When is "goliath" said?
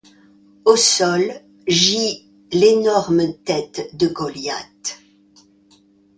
4.07-4.99